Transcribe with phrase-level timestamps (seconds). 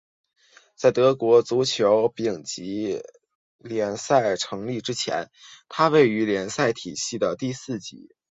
[0.75, 3.03] 在德国足球丙级
[3.59, 5.29] 联赛成立之前
[5.69, 8.09] 它位于联赛体系的第四级。